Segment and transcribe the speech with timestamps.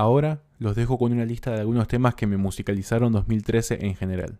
[0.00, 4.38] Ahora los dejo con una lista de algunos temas que me musicalizaron 2013 en general.